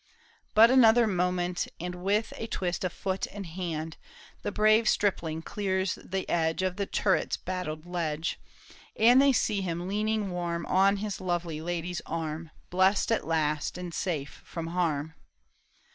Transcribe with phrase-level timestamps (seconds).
[0.55, 3.97] But another moment, and AVith a twist of foot and hand,
[4.41, 8.39] The brave stripling clears the edge Of the turret's battled ledge,
[8.95, 13.93] And they see him leaning warm On his lovely lady's arm, Blessed at last and
[13.93, 15.13] safe from harm.